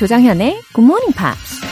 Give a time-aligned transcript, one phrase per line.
[0.00, 1.66] 조장현의 Good Morning Pops.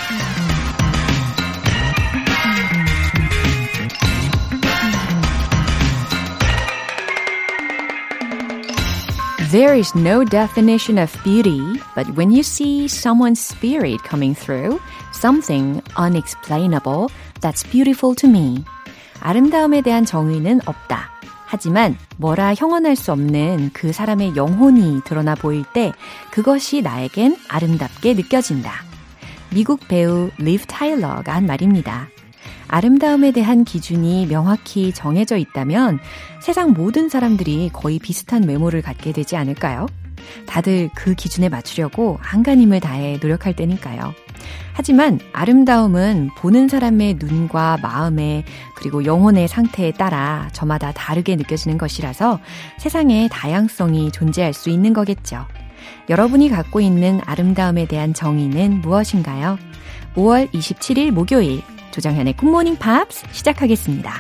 [9.51, 11.61] There is no definition of beauty,
[11.95, 14.81] but when you see someone's spirit coming through,
[15.13, 18.65] something unexplainable, that's beautiful to me.
[19.21, 21.09] 아름다움에 대한 정의는 없다.
[21.52, 25.92] 하지만 뭐라 형언할 수 없는 그 사람의 영혼이 드러나 보일 때
[26.30, 28.72] 그것이 나에겐 아름답게 느껴진다.
[29.50, 32.08] 미국 배우 리브 타일러가 한 말입니다.
[32.68, 36.00] 아름다움에 대한 기준이 명확히 정해져 있다면
[36.40, 39.88] 세상 모든 사람들이 거의 비슷한 외모를 갖게 되지 않을까요?
[40.46, 44.14] 다들 그 기준에 맞추려고 한간힘을 다해 노력할 때니까요.
[44.74, 48.44] 하지만 아름다움은 보는 사람의 눈과 마음에
[48.76, 52.40] 그리고 영혼의 상태에 따라 저마다 다르게 느껴지는 것이라서
[52.78, 55.46] 세상에 다양성이 존재할 수 있는 거겠죠.
[56.10, 59.58] 여러분이 갖고 있는 아름다움에 대한 정의는 무엇인가요?
[60.16, 64.14] 5월 27일 목요일 조정현의 굿모닝 팝스 시작하겠습니다.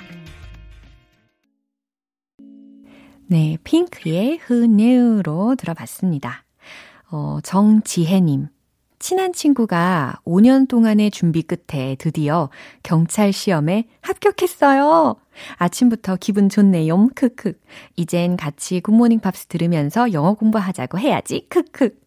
[3.27, 6.43] 네, 핑크의 Who Knew로 들어봤습니다.
[7.11, 8.47] 어, 정지혜님.
[8.99, 12.49] 친한 친구가 5년 동안의 준비 끝에 드디어
[12.83, 15.15] 경찰 시험에 합격했어요.
[15.55, 17.07] 아침부터 기분 좋네요.
[17.15, 17.53] 크크.
[17.95, 21.47] 이젠 같이 굿모닝 팝스 들으면서 영어 공부하자고 해야지.
[21.49, 21.97] 크크.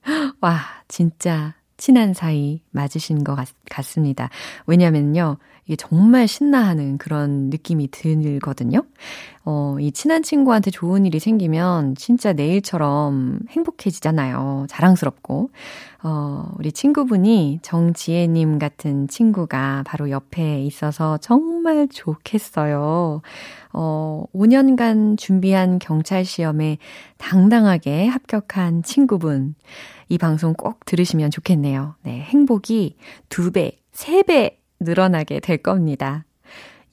[0.43, 4.29] 와, 진짜 친한 사이 맞으신 것 같, 같습니다.
[4.67, 5.39] 왜냐면요.
[5.65, 8.83] 이게 정말 신나하는 그런 느낌이 들거든요.
[9.45, 14.67] 어, 이 친한 친구한테 좋은 일이 생기면 진짜 내 일처럼 행복해지잖아요.
[14.69, 15.51] 자랑스럽고.
[16.03, 23.23] 어, 우리 친구분이 정지혜님 같은 친구가 바로 옆에 있어서 정말 좋겠어요.
[23.73, 26.79] 어, 5년간 준비한 경찰 시험에
[27.19, 29.55] 당당하게 합격한 친구분.
[30.09, 31.95] 이 방송 꼭 들으시면 좋겠네요.
[32.03, 32.97] 네, 행복이
[33.29, 36.25] 두 배, 세 배 늘어나게 될 겁니다.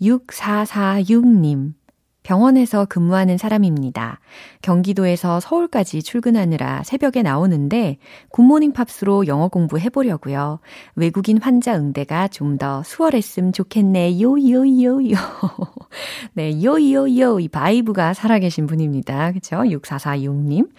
[0.02, 1.74] 6446님.
[2.22, 4.20] 병원에서 근무하는 사람입니다.
[4.62, 7.98] 경기도에서 서울까지 출근하느라 새벽에 나오는데
[8.30, 10.60] 굿모닝 팝스로 영어 공부해보려고요.
[10.96, 14.22] 외국인 환자 응대가 좀 더 수월했으면 좋겠네.
[14.22, 15.16] 요요요요.
[16.34, 17.40] 네, 요요요.
[17.40, 19.32] 이 vibe가 살아계신 분입니다.
[19.32, 19.58] 그쵸?
[19.58, 20.70] 6446님.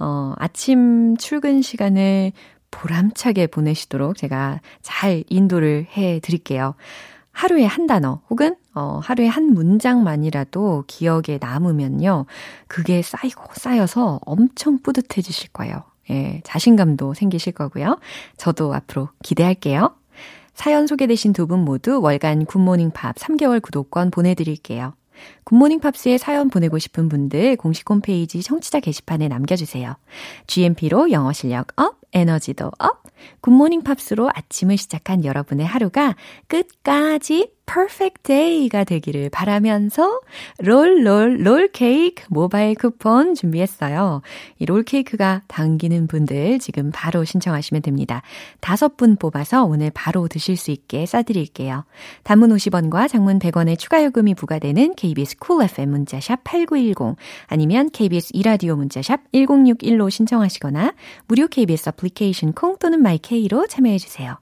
[0.00, 2.32] 어, 아침 출근 시간을
[2.70, 6.74] 보람차게 보내시도록 제가 잘 인도를 해 드릴게요.
[7.32, 12.26] 하루에 한 단어 혹은 어, 하루에 한 문장만이라도 기억에 남으면요.
[12.68, 15.82] 그게 쌓이고 쌓여서 엄청 뿌듯해지실 거예요.
[16.10, 17.98] 예, 자신감도 생기실 거고요.
[18.36, 19.94] 저도 앞으로 기대할게요.
[20.54, 24.92] 사연 소개되신 두 분 모두 월간 굿모닝 팝 3개월 구독권 보내드릴게요.
[25.50, 29.96] 굿모닝 팝스에 사연 보내고 싶은 분들 공식 홈페이지 청취자 게시판에 남겨주세요.
[30.46, 33.02] GMP로 영어 실력 up, 에너지도 up,
[33.40, 36.14] 굿모닝 팝스로 아침을 시작한 여러분의 하루가
[36.46, 40.20] 끝까지 perfect day가 되기를 바라면서
[40.58, 44.22] 롤, 롤, 롤 케이크 모바일 쿠폰 준비했어요.
[44.58, 48.22] 이 롤 케이크가 당기는 분들 지금 바로 신청하시면 됩니다.
[48.60, 51.84] 다섯 분 뽑아서 오늘 바로 드실 수 있게 싸드릴게요.
[52.24, 58.76] 단문 50원과 장문 100원의 추가 요금이 부과되는 KBS Cool FM 문자샵 8910 아니면 KBS 2라디오
[58.76, 60.94] 문자샵 1061로 신청하시거나
[61.26, 64.38] 무료 KBS 어플리케이션 콩 또는 마이케이로 참여해 주세요.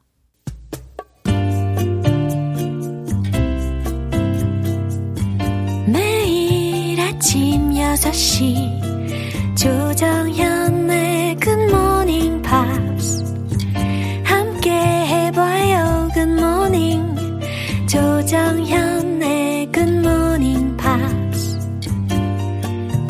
[7.18, 10.77] 아침 6시 조정현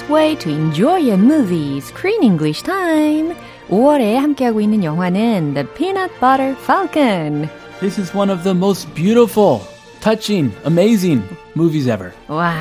[0.00, 3.36] best way to enjoy a movie, Screen English time.
[3.68, 7.50] 5월에 함께하고 있는 영화는 The Peanut Butter Falcon.
[7.80, 9.60] This is one of the most beautiful
[10.00, 11.22] touching, amazing
[11.54, 12.14] movies ever.
[12.26, 12.54] 와,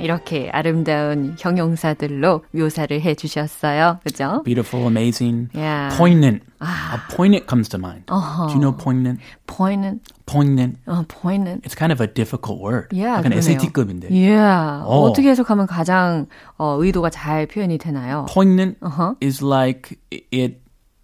[0.00, 3.98] 이렇게 아름다운 형용사들로 묘사를 해 주셨어요.
[4.04, 4.42] 그죠?
[4.44, 5.96] Beautiful, amazing, Yeah.
[5.96, 6.42] poignant.
[6.60, 8.04] A poignant comes to mind.
[8.08, 8.48] Uh-huh.
[8.48, 9.20] Do you know poignant?
[9.46, 10.00] poignant.
[10.26, 10.78] Poignant.
[10.86, 11.60] 어, poignant.
[11.64, 12.88] It's kind of a difficult word.
[12.90, 13.38] Yeah, 약간 그러네요.
[13.38, 14.08] SAT급인데.
[14.10, 14.82] Yeah.
[14.86, 15.04] 어.
[15.04, 16.26] 어떻게 해석하면 가장
[16.56, 18.24] 어, 의도가 잘 표현이 되나요?
[18.28, 19.14] Poignant Uh-huh.
[19.22, 19.98] is like
[20.32, 20.63] it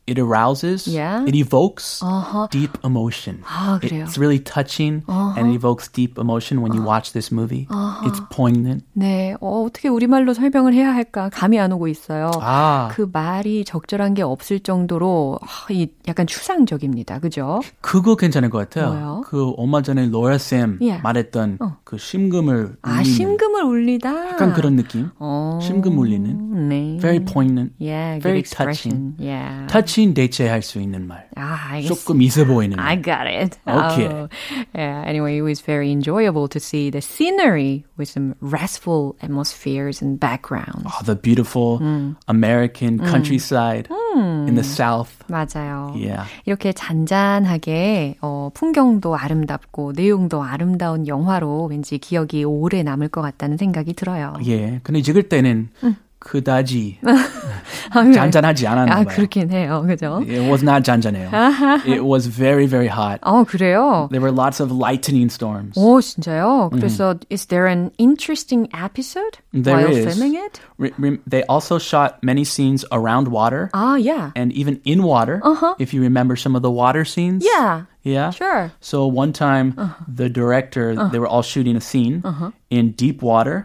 [0.09, 1.25] it arouses, Yeah.
[1.27, 2.47] it evokes Uh-huh.
[2.51, 3.41] deep emotion.
[3.43, 4.03] 아, 그래요.
[4.05, 7.65] It's really touching and it evokes deep emotion when you watch this movie.
[8.05, 8.85] It's poignant.
[8.93, 12.29] 네, 어, 어떻게 우리말로 설명을 해야 할까 감이 안 오고 있어요.
[12.39, 12.89] 아.
[12.91, 17.17] 그 말이 적절한 게 없을 정도로 아, 이 약간 추상적입니다.
[17.17, 17.61] 그죠?
[17.81, 18.93] 그거 괜찮을 것 같아요.
[18.93, 19.21] 뭐요?
[19.25, 20.99] 그 얼마 전에 로라 쌤 예.
[20.99, 24.29] 말했던 그 심금을 아, 울리는 심금을 울리다.
[24.33, 25.09] 약간 그런 느낌.
[25.17, 26.67] 어, 심금 울리는.
[26.69, 26.97] 네.
[27.01, 27.73] Very poignant.
[27.81, 29.15] Yeah, good very expression.
[29.19, 29.65] Yeah.
[29.65, 31.28] touching 대체할 수 있는 말.
[31.36, 31.94] 아, 알겠어.
[31.94, 33.02] 조금 있어 보이는 I 말.
[33.02, 33.58] got it.
[33.66, 34.08] Okay.
[34.08, 34.28] Oh,
[34.74, 35.04] yeah.
[35.06, 40.84] Anyway, it was very enjoyable to see the scenery with some restful atmospheres and backgrounds.
[40.86, 41.80] Oh, the beautiful
[42.28, 45.12] American countryside in the south.
[45.28, 45.94] 맞아요.
[45.96, 46.24] Yeah.
[46.46, 53.94] 이렇게 잔잔하게 어, 풍경도 아름답고 내용도 아름다운 영화로 왠지 기억이 오래 남을 것 같다는 생각이
[53.94, 54.34] 들어요.
[54.46, 54.80] 예.
[54.82, 55.68] 근데 찍을 때는
[56.19, 56.97] 그다지
[57.91, 58.11] 아, 왜?
[58.13, 59.05] 잔잔하지 않았나 아, 봐요.
[59.09, 59.83] 그렇긴 해요.
[59.87, 60.23] 그죠?
[60.27, 61.29] It was not 잔잔해요.
[61.85, 63.19] It was very, very hot.
[63.21, 64.07] 어, 그래요?
[64.09, 65.77] There were lots of lightning storms.
[65.77, 66.71] 오, 진짜요?
[66.73, 70.05] 그래서 is there an interesting episode There while is.
[70.17, 70.59] filming it?
[70.79, 74.31] Re- rem- they also shot many scenes around water 아, yeah.
[74.35, 75.41] and even in water.
[75.77, 77.45] If you remember some of the water scenes.
[77.45, 77.83] Yeah.
[78.01, 78.31] Yeah.
[78.31, 78.71] Sure.
[78.81, 79.73] So one time,
[80.07, 82.23] the director, they were all shooting a scene
[82.71, 83.63] in deep water,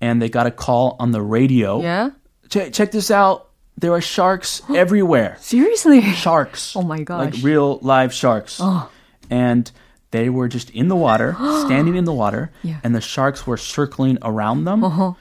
[0.00, 1.80] and they got a call on the radio.
[1.82, 2.10] Yeah.
[2.48, 3.48] Check, check this out.
[3.78, 5.36] There are sharks everywhere.
[5.40, 6.00] Seriously?
[6.12, 6.74] Sharks.
[6.76, 7.34] Oh my gosh.
[7.34, 8.58] Like real live sharks.
[8.62, 8.90] Oh.
[9.30, 9.70] And
[10.10, 11.34] they were just in the water,
[11.66, 12.72] standing in the water, Yeah.
[12.72, 12.80] Uh-huh.
[12.84, 14.82] and the sharks were circling around them.
[14.84, 15.12] Uh-huh.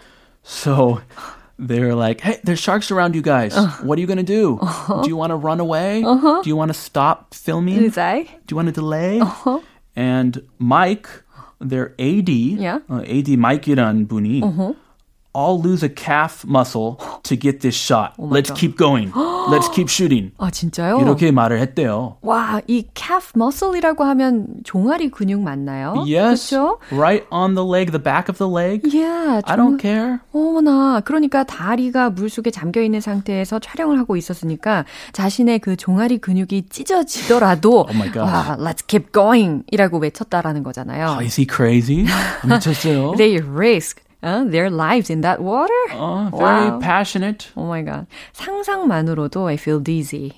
[0.43, 1.01] So
[1.59, 3.55] they're like, hey, there's sharks around you guys.
[3.83, 4.57] What are you going to do?
[4.61, 5.03] Uh-huh.
[5.03, 6.01] Do you want to run away?
[6.01, 7.89] Do you want to stop filming?
[7.89, 9.21] Do you want to delay?
[9.95, 11.07] And Mike,
[11.59, 12.29] their AD,
[12.59, 12.79] Yeah.
[12.89, 14.41] uh, AD Mike이란 분이
[15.33, 18.13] all lose a calf muscle to get this shot.
[18.17, 19.11] Let's keep going.
[19.49, 20.31] Let's keep shooting.
[20.37, 20.99] 아, 진짜요?
[20.99, 22.17] 이렇게 말을 했대요.
[22.21, 25.93] 와, 이 calf muscle이라고 하면 종아리 근육 맞나요?
[26.07, 26.79] Yes, 그렇죠?
[26.91, 28.81] right on the leg, the back of the leg.
[28.85, 30.19] Yeah, I don't care.
[30.33, 37.85] 어머나, 그러니까 다리가 물속에 잠겨 있는 상태에서 촬영을 하고 있었으니까 자신의 그 종아리 근육이 찢어지더라도
[37.89, 38.19] Oh my God.
[38.31, 41.05] 와, let's keep going 이라고 외쳤다라는 거잖아요.
[41.07, 42.05] Oh, is he crazy?
[42.45, 43.15] 미쳤어요.
[43.15, 45.73] They risk uh, their lives in that water?
[45.91, 46.79] Uh, very Wow.
[46.79, 47.47] passionate.
[47.55, 48.05] Oh my god.
[48.33, 50.33] 상상만으로도 I feel dizzy.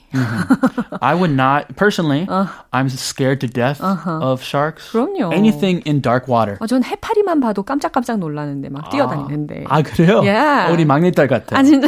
[1.01, 2.27] I would not personally.
[2.71, 4.91] I'm scared to death of sharks.
[4.91, 5.33] 그럼요.
[5.33, 6.57] Anything in dark water.
[6.61, 9.65] 어, 전 해파리만 봐도 깜짝깜짝 놀라는데 막 뛰어다니는데.
[9.67, 10.21] 아 그래요?
[10.21, 10.71] Yeah.
[10.73, 11.57] 우리 막내딸 같아.
[11.57, 11.87] 아, 진짜.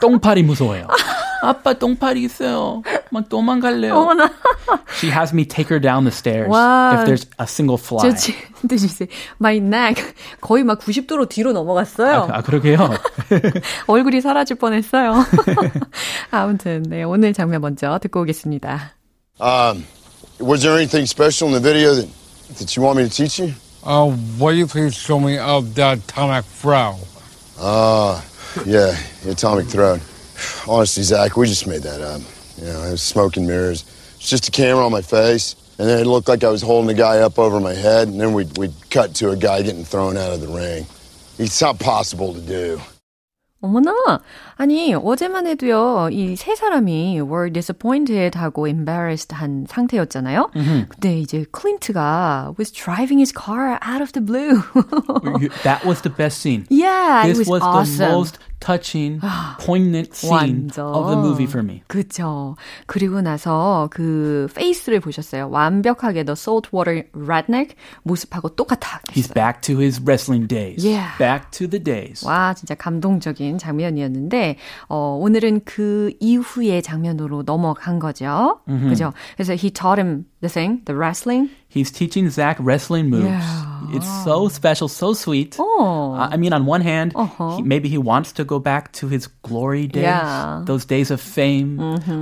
[0.00, 0.86] 똥파리 무서워요.
[1.42, 2.82] 아빠 똥파리 있어요.
[3.10, 3.94] 막 도망갈래요.
[3.94, 4.30] 어머나.
[4.98, 6.94] She has me take her down the stairs 와.
[6.94, 8.10] if there's a single fly.
[8.10, 8.32] 저
[8.66, 9.08] 드시세.
[9.40, 12.28] My neck 거의 막 90도로 뒤로 넘어갔어요.
[12.30, 12.78] 아, 아 그러게요.
[13.86, 15.24] 얼굴이 사라질 뻔했어요.
[16.30, 18.92] 아무튼 네 오늘 장면 먼저 듣고 오겠습니다.
[19.40, 19.84] Um,
[20.40, 22.08] was there anything special in the video that,
[22.58, 23.54] that you want me to teach you?
[23.84, 26.96] Uh, will you please show me of the atomic throw?
[27.58, 28.20] Uh,
[28.66, 30.00] yeah, the atomic throne.
[30.67, 32.21] Honestly, Zach, we just made that up.
[32.57, 33.83] You know, it was smoke and mirrors.
[34.15, 36.89] It's just a camera on my face, and then it looked like I was holding
[36.89, 39.83] a guy up over my head, and then we'd, we'd cut to a guy getting
[39.83, 40.85] thrown out of the ring.
[41.39, 42.81] It's not possible to do.
[43.61, 44.21] 어머나!
[44.60, 50.50] 아니, 어제만 해도요, 이 세 사람이 were disappointed 하고 embarrassed 한 상태였잖아요?
[50.52, 54.60] 근데 이제 클린트가 was driving his car out of the blue.
[55.62, 56.66] that was the best scene.
[56.70, 57.98] yeah, This it was, was awesome.
[57.98, 59.20] the most touching,
[59.60, 60.92] poignant scene 완전.
[60.92, 61.82] of the movie for me.
[61.86, 62.56] 그쵸.
[62.86, 65.48] 그리고 나서 그 페이스를 보셨어요.
[65.50, 68.98] 완벽하게 the saltwater redneck 모습하고 똑같아.
[69.12, 70.84] He's back to his wrestling days.
[70.84, 71.14] Yeah.
[71.18, 72.26] Back to the days.
[72.26, 74.47] 와, 진짜 감동적인 장면이었는데,
[74.89, 78.59] 어, 오늘은 그 이후의 장면으로 넘어간 거죠.
[78.65, 79.13] 그죠?
[79.35, 81.49] 그래서 he taught him the thing, the wrestling.
[81.69, 83.25] He's teaching Zach wrestling moves.
[83.25, 83.71] Yeah.
[83.93, 85.55] It's so special, so sweet.
[85.59, 86.13] Oh.
[86.13, 87.57] I I mean, on one hand, Uh-huh.
[87.57, 90.61] he, maybe he wants to go back to his glory days, Yeah.
[90.65, 91.77] those days of fame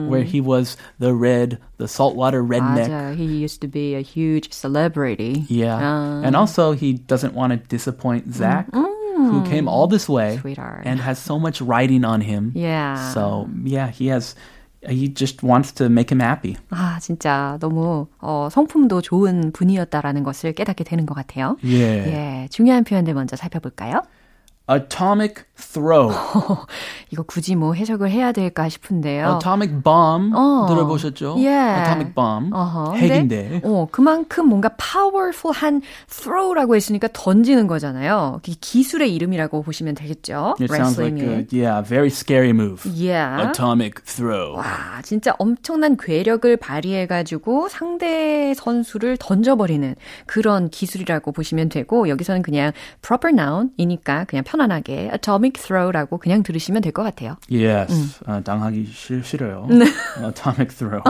[0.09, 2.87] where he was the red, the saltwater redneck.
[2.87, 3.15] 맞아.
[3.15, 5.45] He used to be a huge celebrity.
[5.49, 5.79] Yeah.
[5.79, 6.23] 아.
[6.25, 8.67] And also, he doesn't want to disappoint Zach,
[9.15, 10.83] who came all this way Sweetheart.
[10.85, 12.51] and has so much writing on him.
[12.55, 13.11] Yeah.
[13.13, 14.35] So, yeah, he has,
[14.87, 16.57] he just wants to make him happy.
[16.71, 21.57] 아, 진짜 너무 어, 성품도 좋은 분이었다라는 것을 깨닫게 되는 것 같아요.
[21.63, 22.09] Yeah.
[22.09, 24.01] 예, 중요한 표현들 먼저 살펴볼까요?
[24.69, 26.12] atomic throw.
[27.10, 29.36] 이거 굳이 뭐 해석을 해야 될까 싶은데요.
[29.36, 30.66] atomic bomb 어.
[30.68, 31.36] 들어보셨죠?
[31.36, 31.82] Yeah.
[31.82, 32.52] atomic bomb.
[32.52, 32.94] 어허.
[32.96, 33.48] 핵인데.
[33.48, 38.40] 근데, 어, 그만큼 뭔가 powerful한 throw라고 했으니까 던지는 거잖아요.
[38.44, 40.56] 그 기술의 이름이라고 보시면 되겠죠.
[40.60, 42.82] It sounds like a yeah, very scary move.
[42.86, 43.48] Yeah.
[43.48, 44.56] Atomic throw.
[44.56, 49.94] 와, 진짜 엄청난 괴력을 발휘해 가지고 상대 선수를 던져 버리는
[50.26, 52.72] 그런 기술이라고 보시면 되고, 여기서는 그냥
[53.02, 57.36] proper noun이니까 그냥 편안하게 atomic throw라고 그냥 들으시면 될 것 같아요.
[57.50, 58.20] Yes.
[58.26, 59.68] 아, 당하기 싫, 싫어요.
[60.24, 61.02] Atomic throw.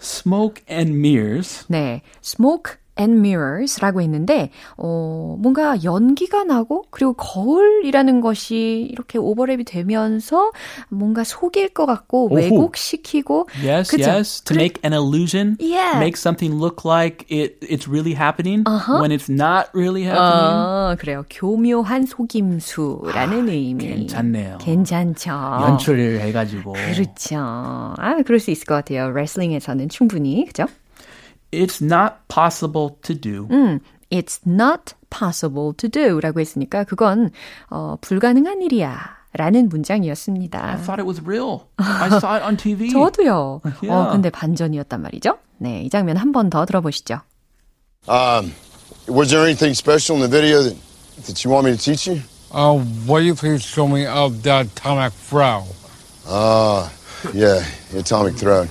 [0.00, 1.64] Smoke and mirrors.
[1.68, 10.50] 네, smoke and mirrors라고 했는데 어, 뭔가 연기가 나고 그리고 거울이라는 것이 이렇게 오버랩이 되면서
[10.88, 12.28] 뭔가 속일 것 같고.
[12.32, 14.10] 왜곡시키고 Yes, 그쵸?
[14.10, 14.42] yes.
[14.44, 15.56] To make an illusion.
[15.60, 15.98] Yeah.
[15.98, 18.64] Make something look like it it's really happening
[19.00, 20.54] when it's not really happening.
[20.54, 21.24] 어, 그래요.
[21.30, 23.86] 교묘한 속임수라는 의미.
[23.88, 24.58] 괜찮네요.
[24.58, 25.30] 괜찮죠.
[25.62, 26.72] 연출을 해가지고.
[26.72, 27.36] 그렇죠.
[27.38, 29.10] 아, 그럴 수 있을 것 같아요.
[29.10, 30.44] 레슬링에서는 충분히.
[30.46, 30.66] 그죠?
[31.50, 33.46] It's not possible to do.
[33.50, 37.30] 음, it's not possible to do 라고 했으니까 그건
[37.70, 40.58] 어, 불가능한 일이야 라는 문장이었습니다.
[40.64, 41.68] I thought it was real.
[41.78, 42.90] I saw it on TV.
[42.90, 43.60] 저도요.
[43.64, 44.12] 어, Yeah.
[44.12, 45.38] 근데 반전이었단 말이죠.
[45.58, 47.20] 네, 이 장면 한 번 더 들어보시죠.
[48.08, 48.52] Um,
[49.08, 50.76] was there anything special in the video that,
[51.26, 52.22] that you want me to teach you?
[52.52, 55.64] Uh, what do you please show me of the atomic throw?
[56.26, 56.88] Uh,
[57.34, 57.60] yeah,
[57.92, 58.68] the atomic throne.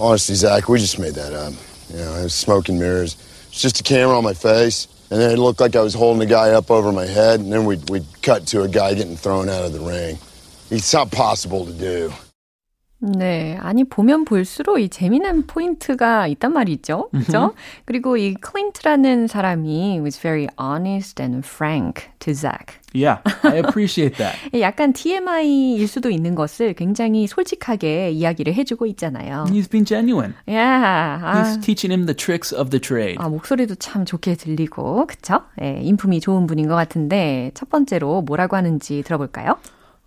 [0.00, 1.52] Honestly, Zach, we just made that up.
[1.92, 3.16] You know, it was smoke and mirrors.
[3.48, 6.22] It's just a camera on my face, and then it looked like I was holding
[6.22, 9.16] a guy up over my head, and then we'd, we'd cut to a guy getting
[9.16, 10.18] thrown out of the ring.
[10.70, 12.12] It's not possible to do.
[13.04, 17.08] 네, 아니 보면 볼수록 이 재미난 포인트가 있단 말이죠.
[17.10, 17.52] 그죠?
[17.84, 22.78] 그리고 이 클린트라는 사람이 was very honest and frank to Zach.
[22.94, 24.38] Yeah, I appreciate that.
[24.60, 29.46] 약간 TMI일 수도 있는 것을 굉장히 솔직하게 이야기를 해주고 있잖아요.
[29.48, 30.34] He's been genuine.
[30.48, 33.16] 야, He's 아, teaching him the tricks of the trade.
[33.18, 35.40] 아, 목소리도 참 좋게 들리고, 그쵸?
[35.60, 39.56] 예, 인품이 좋은 분인 것 같은데, 첫 번째로 뭐라고 하는지 들어볼까요?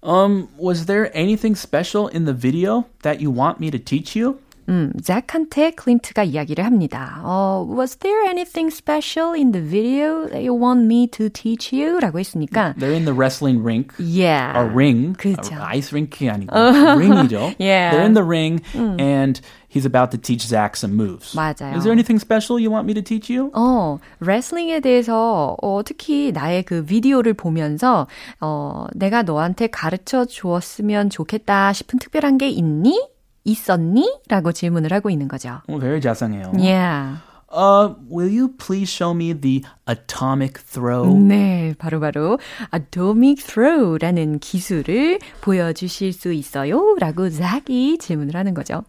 [0.05, 4.39] Um, was there anything special in the video that you want me to teach you?
[4.67, 7.21] 음, 잭한테 클린트가 이야기를 합니다.
[7.23, 11.99] 어, was there anything special in the video that you want me to teach you?
[11.99, 13.93] 라고 했으니까, They're in the wrestling rink.
[13.99, 14.57] yeah.
[14.57, 15.13] A ring.
[15.17, 15.55] 그죠.
[15.59, 17.55] 아이스 링크가 아니고 ring이죠.
[17.59, 17.93] Yeah.
[17.95, 18.61] They're in the ring
[18.99, 21.35] and he's about to teach Zach some moves.
[21.35, 21.75] 맞아요.
[21.77, 23.51] Is there anything special you want me to teach you?
[23.53, 28.07] 어, 레슬링에 대해서 어, 특히 나의 그 비디오를 보면서
[28.41, 32.99] 어, 내가 너한테 가르쳐 주었으면 좋겠다 싶은 특별한 게 있니?
[33.45, 34.19] 있었니?
[34.27, 35.61] 라고 질문을 하고 있는 거죠.
[35.69, 36.51] Oh, very 자상해요.
[36.57, 37.19] Yeah.
[37.47, 41.05] Uh, will you please show me the atomic throw?
[41.15, 42.37] 네, 바로바로
[42.73, 46.95] atomic throw라는 기술을 보여주실 수 있어요?
[46.99, 48.83] 라고 zak이 질문을 하는 거죠.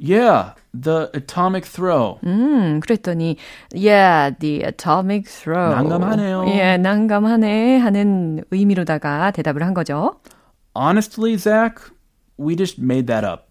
[0.00, 2.18] Yeah, the atomic throw.
[2.24, 3.36] 음, 그랬더니
[3.72, 5.70] yeah, the atomic throw.
[5.76, 6.46] 난감하네요.
[6.48, 10.16] 예, 난감하네 하는 의미로다가 대답을 한 거죠.
[10.76, 11.93] Honestly, Zach,
[12.38, 13.48] we just made that up.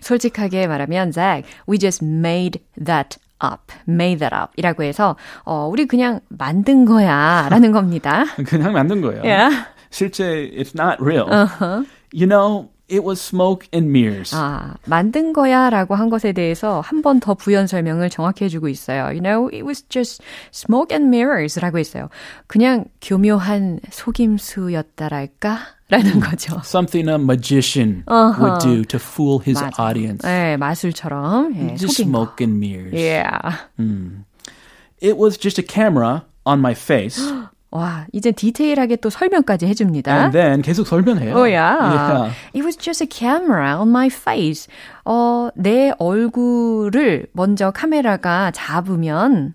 [0.00, 5.86] 솔직하게 말하면 Zach, we just made that up, made that up 이라고 해서 어, 우리
[5.86, 8.24] 그냥 만든 거야 라는 겁니다.
[8.46, 9.22] 그냥 만든 거예요.
[9.22, 9.66] Yeah.
[9.90, 11.26] 실제, it's not real.
[12.12, 14.35] You know, it was smoke and mirrors.
[14.35, 19.05] 아, 만든 거야 라고 한 것에 대해서 한 번 더 부연 설명을 정확히 해주고 있어요.
[19.11, 20.21] You know, it was just
[20.53, 22.09] smoke and mirrors 라고 했어요.
[22.47, 25.59] 그냥 교묘한 속임수였다랄까?
[25.89, 26.61] 라는 거죠.
[26.63, 29.83] Something a magician would do to fool his 맞아.
[29.83, 30.21] audience.
[30.25, 32.11] 네, 마술처럼 예, Just 속인 거.
[32.11, 32.93] smoke and mirrors.
[32.93, 33.57] Yeah.
[35.01, 37.19] It was just a camera on my face.
[37.70, 40.12] 와, 이제 디테일하게 또 설명까지 해줍니다.
[40.12, 41.34] And then 계속 설명해요.
[41.34, 41.76] Oh yeah.
[41.76, 42.32] Yeah.
[42.54, 44.68] It was just a camera on my face.
[45.04, 49.54] 어, 내 얼굴을 먼저 카메라가 잡으면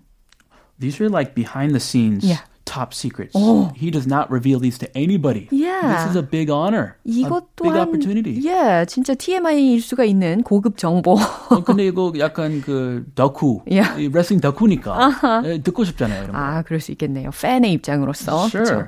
[0.78, 2.42] These are like behind the scenes Yeah.
[2.65, 3.33] top secrets.
[3.75, 5.47] He does not reveal these to anybody.
[5.51, 6.03] Yeah.
[6.03, 6.97] This is a big honor.
[7.07, 8.43] 이것 a big 또한 opportunity.
[8.45, 11.13] 예, 진짜 TMI일 수가 있는 고급 정보.
[11.49, 13.95] 어, 근데 이거 약간 그 덕후, Yeah.
[14.03, 16.23] 이 레슬링 덕후니까 에, 듣고 싶잖아요.
[16.23, 16.37] 이런 거.
[16.37, 17.29] 아, 그럴 수 있겠네요.
[17.31, 18.49] 팬의 입장으로서.
[18.49, 18.65] Sure.
[18.65, 18.87] 그쵸?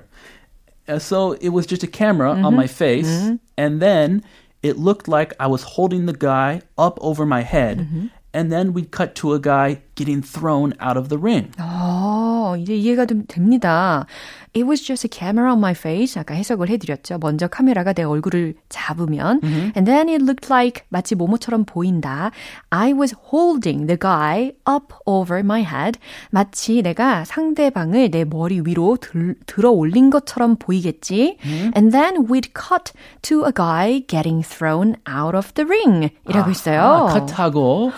[0.89, 4.23] Uh, so it was just a camera on my face, and then
[4.63, 7.85] it looked like I was holding the guy up over my head,
[8.33, 11.51] and then we cut to a guy getting thrown out of the ring.
[11.59, 12.22] 어,
[12.56, 14.06] 이제 이해가 좀 됩니다.
[14.53, 16.19] it was just a camera on my face.
[16.19, 17.19] 아까 해석을 해드렸죠.
[17.19, 19.41] 먼저 카메라가 내 얼굴을 잡으면.
[19.41, 19.71] Mm-hmm.
[19.75, 22.31] And then it looked like 마치 모모처럼 보인다.
[22.69, 25.99] I was holding the guy up over my head.
[26.31, 31.37] 마치 내가 상대방을 내 머리 위로 들, 들어 올린 것처럼 보이겠지.
[31.39, 31.71] Mm-hmm.
[31.75, 32.93] And then we'd cut
[33.23, 36.09] to a guy getting thrown out of the ring.
[36.27, 36.81] 이라고 있어요.
[36.81, 37.91] 아, 컷하고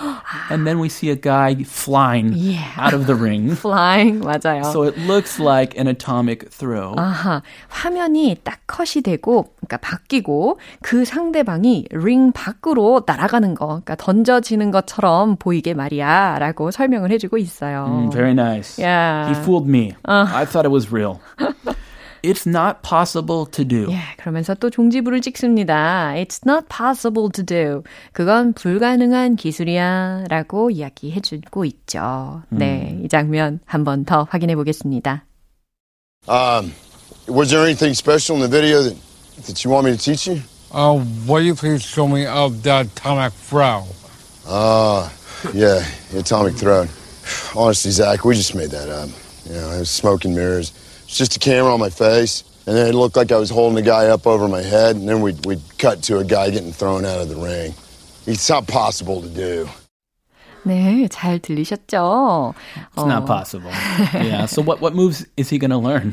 [0.50, 2.72] and then we see a guy flying yeah.
[2.78, 3.56] out of the ring.
[3.56, 4.72] flying 맞아요.
[4.72, 6.95] So it looks like an atomic throw.
[6.99, 7.43] 아하.
[7.69, 15.37] 화면이 딱 컷이 되고 그러니까 바뀌고 그 상대방이 링 밖으로 날아가는 거, 그러니까 던져지는 것처럼
[15.37, 17.87] 보이게 말이야라고 설명을 해주고 있어요.
[17.87, 18.79] Mm, very nice.
[18.83, 19.29] Yeah.
[19.33, 19.93] He fooled me.
[20.09, 20.27] Uh.
[20.33, 21.21] I thought it was real.
[22.23, 23.87] It's not possible to do.
[23.93, 26.13] 예, 그러면서 또 종지부를 찍습니다.
[26.17, 27.83] It's not possible to do.
[28.13, 32.43] 그건 불가능한 기술이야 라고 이야기해 주고 있죠.
[32.51, 32.59] 음.
[32.59, 35.26] 네, 이 장면 한 번 더 확인해 보겠습니다.
[36.29, 36.73] Um,
[37.29, 38.97] was there anything special in the video that,
[39.47, 40.41] that you want me to teach you?
[40.73, 43.85] Uh, will you please show me of the atomic throw?
[44.47, 45.09] Uh,
[45.53, 46.87] yeah, the atomic throw.
[47.55, 49.09] Honestly, Zach, we just made that up.
[49.45, 50.71] You know, it was smoke and mirrors.
[51.05, 53.79] It's just a camera on my face, and then it looked like I was holding
[53.79, 56.73] a guy up over my head, and then we'd, we'd cut to a guy getting
[56.73, 57.73] thrown out of the ring.
[58.27, 59.69] It's not possible to do.
[60.67, 62.53] 네, 잘 들리셨죠?
[62.97, 63.07] It's 어.
[63.07, 63.71] not possible.
[64.15, 64.47] Yeah.
[64.47, 66.13] So what what moves is he going to learn?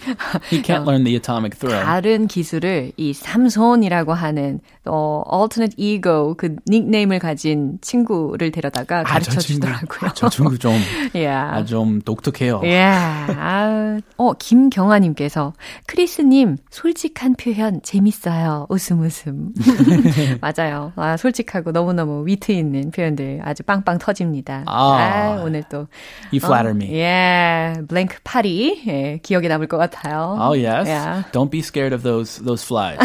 [0.50, 1.74] He can't learn the atomic throw.
[1.74, 9.40] 다른 기술을 이 삼손이라고 하는 어 alternate ego 그 닉네임을 가진 친구를 데려다가 아, 가르쳐
[9.40, 10.10] 주더라고요.
[10.10, 10.74] 아, 저 친구 좀,
[11.16, 11.58] yeah.
[11.58, 12.60] 아, 좀 독특해요.
[12.62, 13.34] Yeah.
[13.40, 15.54] 아, 어 김경아님께서
[15.88, 18.68] 크리스님 솔직한 표현 재밌어요.
[18.70, 19.54] 웃음 웃음.
[20.42, 20.94] 맞아요.
[20.96, 24.43] 아 솔직하고 너무 너무 위트 있는 표현들 아주 빵빵 터집니다.
[24.44, 24.64] 감사합니다.
[24.68, 25.88] 아, 아 오늘 또
[26.32, 26.92] You flatter me.
[26.94, 30.38] 예, 블랭크 파리 예, 기억에 남을 것 같아요.
[30.40, 30.88] Oh yes.
[30.88, 31.24] Yeah.
[31.32, 33.00] Don't be scared of those those flies.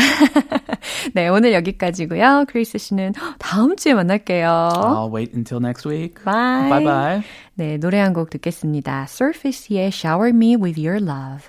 [1.14, 2.46] 네, 오늘 여기까지고요.
[2.48, 4.48] 크리스 씨는 다음 주에 만날게요.
[4.48, 6.22] I'll wait until next week.
[6.24, 6.68] Bye.
[6.68, 7.22] Bye bye.
[7.54, 9.06] 네, 노래 한 곡 듣겠습니다.
[9.08, 11.48] Surface의 Shower Me with Your Love.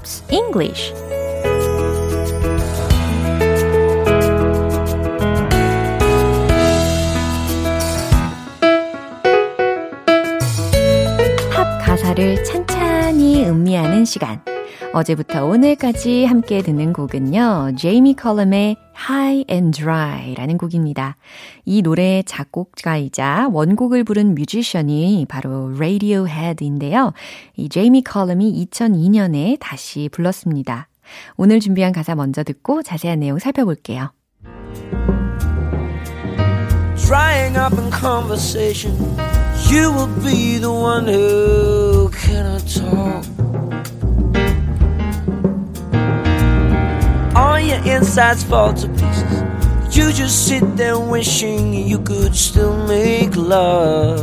[0.00, 0.94] Pops English.
[11.52, 14.40] 팝 가사를 찬찬히 음미하는 시간.
[14.92, 17.76] 어제부터 오늘까지 함께 듣는 곡은요.
[17.78, 18.76] 제이미 컬럼의
[19.08, 21.16] High and Dry라는 곡입니다.
[21.64, 27.12] 이 노래의 작곡가이자 원곡을 부른 뮤지션이 바로 Radiohead인데요.
[27.56, 30.88] 이 제이미 컬럼이 2002년에 다시 불렀습니다.
[31.36, 34.10] 오늘 준비한 가사 먼저 듣고 자세한 내용 살펴볼게요.
[36.96, 38.96] Drying up in conversation,
[39.70, 43.24] you will be the one who cannot talk.
[47.70, 49.42] Your insides fall to pieces.
[49.96, 54.20] You just sit there wishing you could still make love.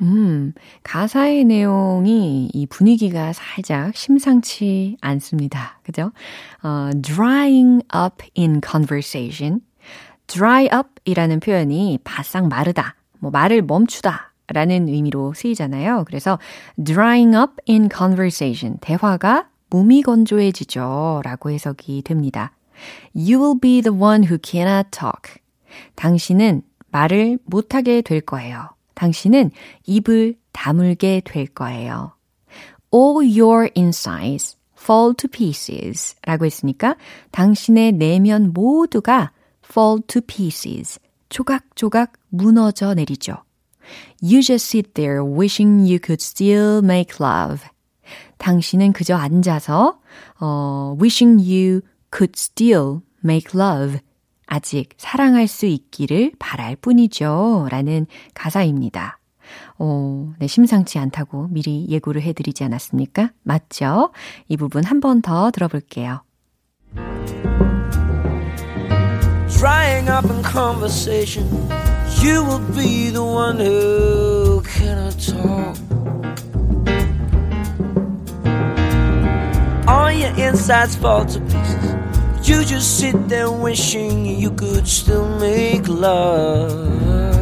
[0.00, 5.80] 음, 가사의 내용이 이 분위기가 살짝 심상치 않습니다.
[5.82, 6.12] 그죠?
[6.62, 9.60] 어, drying up in conversation.
[10.26, 16.04] dry up 이라는 표현이 바싹 마르다, 뭐 말을 멈추다 라는 의미로 쓰이잖아요.
[16.06, 16.38] 그래서
[16.82, 18.78] drying up in conversation.
[18.80, 21.22] 대화가 몸이 건조해지죠.
[21.24, 22.52] 라고 해석이 됩니다.
[23.12, 25.42] You will be the one who cannot talk.
[25.96, 28.68] 당신은 말을 못하게 될 거예요.
[28.94, 29.50] 당신은
[29.86, 32.12] 입을 다물게 될 거예요.
[32.94, 36.94] All your insides fall to pieces 라고 했으니까
[37.32, 39.32] 당신의 내면 모두가
[39.68, 41.00] fall to pieces.
[41.30, 43.38] 조각조각 무너져 내리죠.
[44.22, 47.73] You just sit there wishing you could still make love.
[48.38, 49.98] 당신은 그저 앉아서
[50.40, 51.80] 어, wishing you
[52.14, 53.98] could still make love.
[54.46, 57.68] 아직 사랑할 수 있기를 바랄 뿐이죠.
[57.70, 59.18] 라는 가사입니다.
[59.78, 63.30] 어, 네, 심상치 않다고 미리 예고를 해드리지 않았습니까?
[63.42, 64.10] 맞죠?
[64.48, 66.22] 이 부분 한 번 더 들어볼게요.
[69.58, 71.46] drying up in conversation.
[72.22, 75.76] You will be the one who cannot talk.
[79.94, 82.48] All your insides fall to pieces.
[82.48, 87.33] You just sit there wishing you could still make love.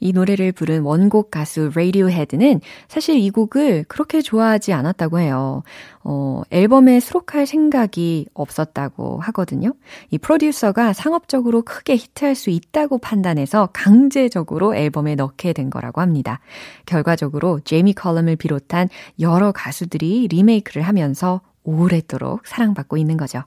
[0.00, 5.62] 이 노래를 부른 원곡 가수 레이디오헤드는 사실 이 곡을 그렇게 좋아하지 않았다고 해요.
[6.04, 9.72] 어, 앨범에 수록할 생각이 없었다고 하거든요.
[10.10, 16.40] 이 프로듀서가 상업적으로 크게 히트할 수 있다고 판단해서 강제적으로 앨범에 넣게 된 거라고 합니다.
[16.84, 18.88] 결과적으로 제이미 컬럼을 비롯한
[19.20, 23.42] 여러 가수들이 리메이크를 하면서 오래도록 사랑받고 있는 거죠.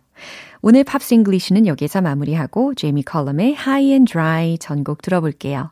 [0.62, 5.71] 오늘 Pops English는 여기서 마무리하고 제이미 컬럼의 High and Dry 전곡 들어볼게요.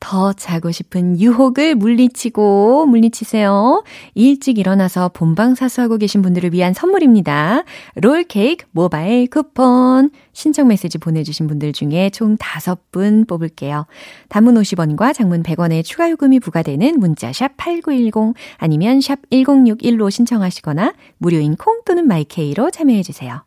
[0.00, 3.82] 더 자고 싶은 유혹을 물리치고 물리치세요.
[4.14, 7.64] 일찍 일어나서 본방 사수하고 계신 분들을 위한 선물입니다.
[7.96, 13.86] 롤케이크 모바일 쿠폰 신청 메시지 보내주신 분들 중에 총 5분 뽑을게요.
[14.28, 21.56] 단문 50원과 장문 100원의 추가 요금이 부과되는 문자 샵 8910 아니면 샵 1061로 신청하시거나 무료인
[21.56, 23.44] 콩 또는 마이케이로 참여해주세요.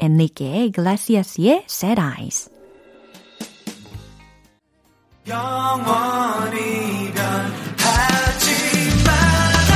[0.00, 2.57] 엔리케 이글레시아스의 Sad Eyes
[5.28, 8.46] 영원히 변하지
[9.04, 9.72] 마라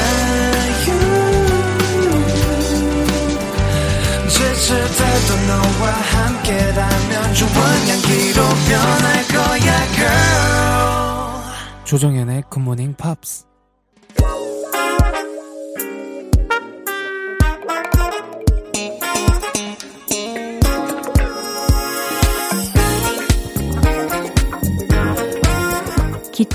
[4.29, 7.51] 지칠 때도 너와 함께라면 좋은
[7.89, 11.43] 향기로 변할 거야 girl.
[11.85, 13.52] 조정연의 굿모닝 팝스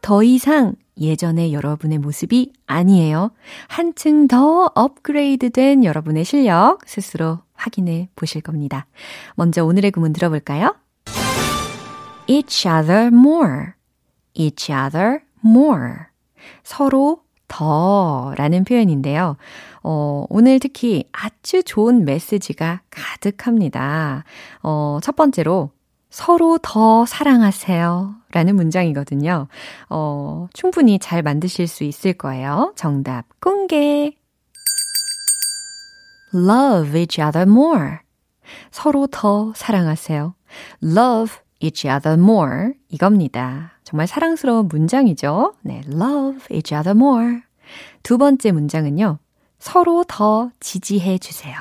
[0.00, 3.30] 더 이상 예전의 여러분의 모습이 아니에요.
[3.68, 8.86] 한층 더 업그레이드 된 여러분의 실력 스스로 확인해 보실 겁니다.
[9.36, 10.74] 먼저 오늘의 구문 들어볼까요?
[12.28, 13.72] each other more,
[14.34, 15.94] each other more.
[16.62, 19.36] 서로 더 라는 표현인데요.
[19.82, 24.24] 어, 오늘 특히 아주 좋은 메시지가 가득합니다.
[24.62, 25.70] 어, 첫 번째로
[26.10, 28.14] 서로 더 사랑하세요.
[28.32, 29.48] 라는 문장이거든요.
[29.88, 32.72] 어, 충분히 잘 만드실 수 있을 거예요.
[32.76, 34.12] 정답 공개.
[36.34, 37.98] Love each other more.
[38.70, 40.34] 서로 더 사랑하세요.
[40.82, 42.72] Love each other more.
[42.88, 43.72] 이겁니다.
[43.84, 45.54] 정말 사랑스러운 문장이죠.
[45.62, 47.42] 네, love each other more.
[48.02, 49.18] 두 번째 문장은요.
[49.58, 51.56] 서로 더 지지해 주세요.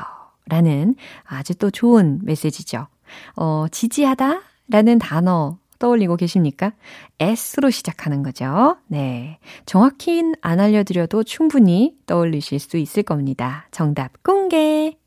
[0.45, 2.87] 라는 아주 또 좋은 메시지죠.
[3.35, 6.73] 어, 지지하다 라는 단어 떠올리고 계십니까?
[7.19, 8.77] S로 시작하는 거죠.
[8.87, 9.39] 네.
[9.65, 13.67] 정확히는 안 알려드려도 충분히 떠올리실 수 있을 겁니다.
[13.71, 14.97] 정답 공개.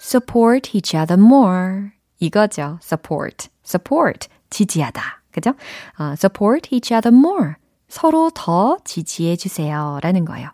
[0.00, 1.90] support each other more.
[2.18, 2.78] 이거죠.
[2.82, 3.48] support.
[3.64, 4.28] support.
[4.50, 5.22] 지지하다.
[5.30, 5.50] 그죠?
[5.98, 7.54] 어, support each other more.
[7.88, 9.98] 서로 더 지지해 주세요.
[10.02, 10.50] 라는 거예요.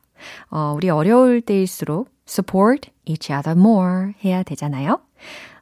[0.50, 5.00] 어, 우리 어려울 때일수록 support each other more 해야 되잖아요.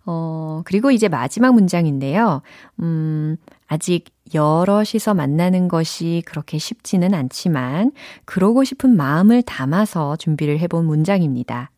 [0.07, 2.43] 어, 그리고 이제 마지막 문장인데요.
[2.81, 7.93] 음, 아직 여럿이서 만나는 것이 그렇게 쉽지는 않지만,
[8.25, 11.71] 그러고 싶은 마음을 담아서 준비를 해본 문장입니다.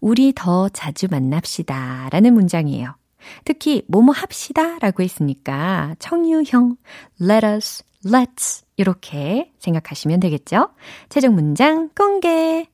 [0.00, 2.08] 우리 더 자주 만납시다.
[2.10, 2.96] 라는 문장이에요.
[3.44, 4.78] 특히, 뭐뭐 합시다.
[4.80, 6.76] 라고 했으니까, 청유형,
[7.20, 8.64] let us, let's.
[8.76, 10.70] 이렇게 생각하시면 되겠죠?
[11.08, 12.66] 최종 문장 공개.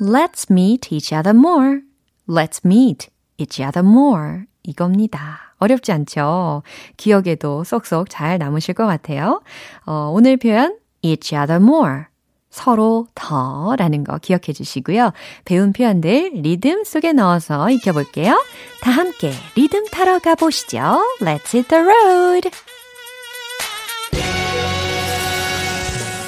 [0.00, 1.80] Let's meet each other more.
[2.28, 4.42] Let's meet each other more.
[4.62, 5.54] 이겁니다.
[5.58, 6.62] 어렵지 않죠?
[6.96, 9.42] 기억에도 쏙쏙 잘 남으실 것 같아요.
[9.84, 12.04] 어, 오늘 표현 each other more.
[12.50, 15.12] 서로 더 라는 거 기억해 주시고요.
[15.44, 18.42] 배운 표현들 리듬 속에 넣어서 익혀볼게요.
[18.80, 20.78] 다 함께 리듬 타러 가보시죠.
[21.20, 22.50] Let's hit the road!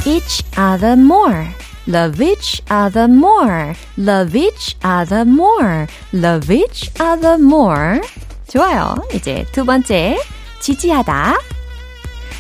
[0.09, 1.47] each other more.
[1.88, 3.76] Love each other more.
[3.98, 5.88] Love each other more.
[6.14, 8.02] Love each other more.
[8.48, 8.96] 좋아요.
[9.14, 10.18] 이제 두 번째.
[10.62, 11.38] 지지하다.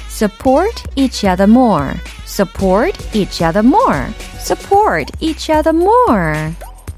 [0.10, 1.93] support each other more.
[2.26, 4.13] support each other more.
[4.39, 6.54] support each other more.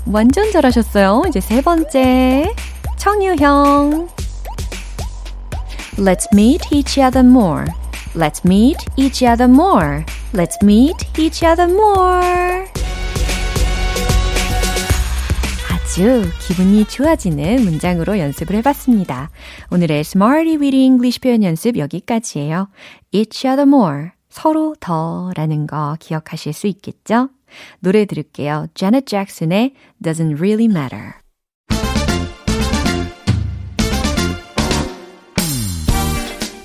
[0.05, 1.23] 완전 잘하셨어요.
[1.27, 2.53] 이제 세 번째.
[2.97, 4.07] 청유형.
[5.97, 7.65] Let's meet each other more.
[8.14, 10.04] Let's meet each other more.
[10.32, 12.66] Let's meet each other more.
[15.70, 19.30] 아주 기분이 좋아지는 문장으로 연습을 해봤습니다.
[19.70, 22.68] 오늘의 Smarty Weedy English 표현 연습 여기까지예요.
[23.12, 24.10] Each other more.
[24.28, 27.28] 서로 더라는 거 기억하실 수 있겠죠?
[27.78, 28.66] 노래 들을게요.
[28.74, 31.19] Janet Jackson의 Doesn't Really Matter.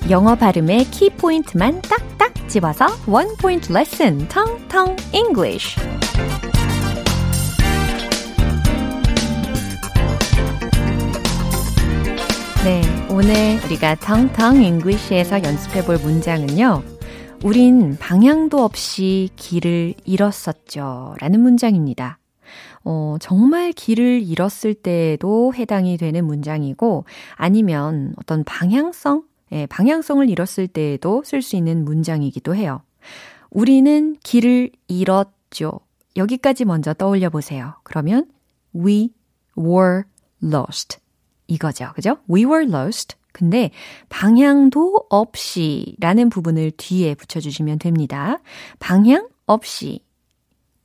[0.07, 5.79] 영어 발음의 키 포인트만 딱딱 집어서 원 포인트 레슨 텅텅 English.
[12.63, 16.83] 네, 오늘 우리가 텅텅 English에서 연습해 볼 문장은요.
[17.43, 21.15] 우린 방향도 없이 길을 잃었었죠.
[21.19, 22.19] 라는 문장입니다.
[22.83, 31.23] 어, 정말 길을 잃었을 때에도 해당이 되는 문장이고, 아니면 어떤 방향성, 예, 방향성을 잃었을 때에도
[31.23, 32.81] 쓸 수 있는 문장이기도 해요.
[33.49, 35.79] 우리는 길을 잃었죠.
[36.17, 37.75] 여기까지 먼저 떠올려 보세요.
[37.83, 38.29] 그러면
[38.75, 39.11] we
[39.57, 40.03] were
[40.43, 40.97] lost.
[41.47, 41.91] 이거죠.
[41.95, 42.17] 그죠?
[42.29, 43.15] We were lost.
[43.31, 43.71] 근데
[44.09, 48.39] 방향도 없이 라는 부분을 뒤에 붙여주시면 됩니다.
[48.79, 49.99] 방향 없이.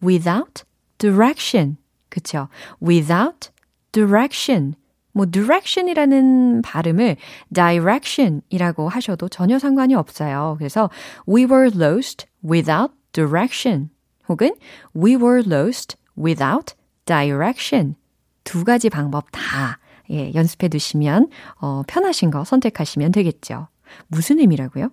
[0.03, 0.65] without
[0.99, 1.77] direction.
[2.09, 2.49] 그쵸?
[2.83, 3.51] without
[3.93, 4.75] direction.
[5.13, 7.17] 뭐 direction이라는 발음을
[7.53, 10.57] direction이라고 하셔도 전혀 상관이 없어요.
[10.59, 10.91] 그래서
[11.29, 13.91] we were lost without direction
[14.29, 14.55] 혹은
[14.97, 17.97] we were lost without direction
[18.45, 19.79] 두 가지 방법 다
[20.11, 21.29] 예, 연습해 두시면
[21.61, 23.69] 어, 편하신 거 선택하시면 되겠죠.
[24.09, 24.91] 무슨 의미라고요?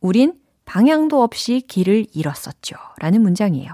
[0.00, 2.76] 우린 방향도 없이 길을 잃었었죠.
[2.98, 3.72] 라는 문장이에요.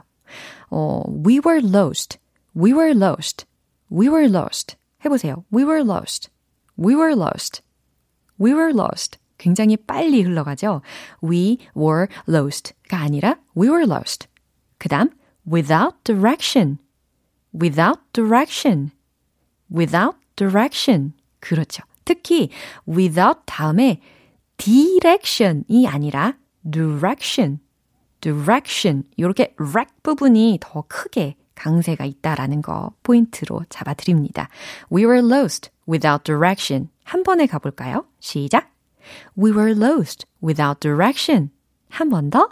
[0.70, 2.18] 어, we were lost.
[2.56, 3.46] We were lost.
[3.90, 4.76] We were lost.
[5.05, 5.43] 해보세요.
[5.53, 6.29] We were lost.
[6.77, 7.61] We were lost.
[8.39, 9.19] We were lost.
[9.37, 10.81] 굉장히 빨리 흘러가죠.
[11.23, 14.27] We were lost가 아니라 we were lost.
[14.79, 15.09] 그 다음,
[15.49, 16.77] without direction.
[17.53, 18.91] without direction.
[19.71, 21.13] without direction.
[21.39, 21.83] 그렇죠.
[22.05, 22.49] 특히
[22.87, 24.01] without 다음에
[24.57, 26.37] direction이 아니라
[26.69, 27.59] direction.
[28.21, 29.03] direction.
[29.15, 34.48] 이렇게 rec 부분이 더 크게 강세가 있다라는 거 포인트로 잡아드립니다.
[34.92, 36.88] We were lost without direction.
[37.04, 38.04] 한 번에 가볼까요?
[38.18, 38.72] 시작.
[39.38, 41.50] We were lost without direction.
[41.88, 42.48] 한 번 더.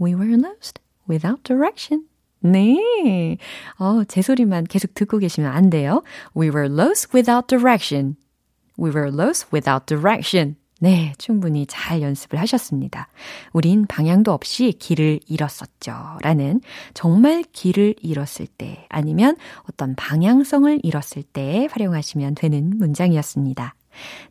[0.00, 2.06] We were lost without direction.
[2.44, 3.38] 네.
[3.78, 6.04] 어, 제 소리만 계속 듣고 계시면 안 돼요.
[6.36, 8.14] We were lost without direction.
[8.78, 10.54] We were lost without direction.
[10.84, 13.08] 네, 충분히 잘 연습을 하셨습니다.
[13.54, 16.18] 우린 방향도 없이 길을 잃었었죠.
[16.20, 16.60] 라는
[16.92, 23.74] 정말 길을 잃었을 때 아니면 어떤 방향성을 잃었을 때 활용하시면 되는 문장이었습니다.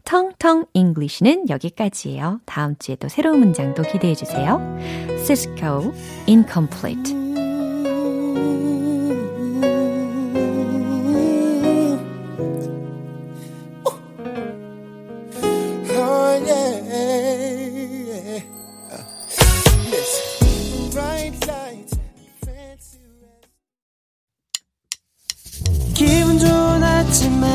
[0.05, 2.41] 텅텅 잉글리시는 여기까지예요.
[2.45, 4.61] 다음 주에 또 새로운 문장도 기대해 주세요.
[5.25, 5.91] Cisco
[6.27, 7.23] incomplete.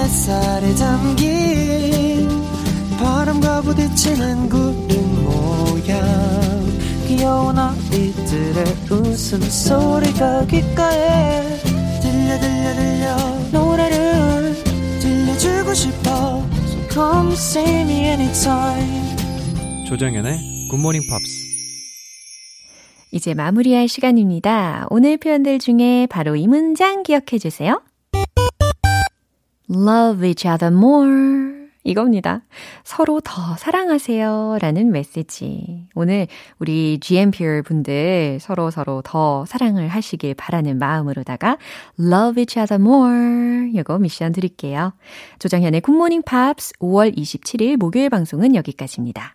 [0.09, 2.29] 햇살에 담긴
[2.99, 6.01] 바람과 부딪히는 구름 모양.
[7.07, 11.43] 귀여운 아이들의 웃음소리가 귓가에
[12.01, 13.17] 들려 들려 들려.
[13.53, 14.55] 노래를
[14.99, 16.43] 들려주고 싶어.
[16.65, 19.15] So come see me anytime.
[19.87, 20.39] 조정연의
[20.71, 21.49] 굿모닝 팝스
[23.11, 24.87] 이제 마무리할 시간입니다.
[24.89, 27.83] 오늘 표현들 중에 바로 이 문장 기억해 주세요.
[29.71, 31.59] Love each other more.
[31.85, 32.43] 이겁니다.
[32.85, 34.59] 서로 더 사랑하세요.
[34.61, 35.87] 라는 메시지.
[35.95, 36.27] 오늘
[36.59, 41.57] 우리 GMPer 분들 서로 서로 더 사랑을 하시길 바라는 마음으로다가
[41.99, 43.71] Love each other more.
[43.75, 44.93] 이거 미션 드릴게요.
[45.39, 49.35] 조정현의 굿모닝 팝스 5월 27일 목요일 방송은 여기까지입니다.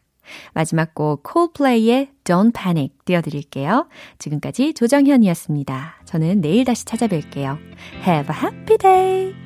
[0.54, 3.88] 마지막 곡 콜플레이의 Don't Panic 띄워드릴게요.
[4.20, 5.96] 지금까지 조정현이었습니다.
[6.06, 7.58] 저는 내일 다시 찾아뵐게요.
[8.06, 9.43] Have a happy day!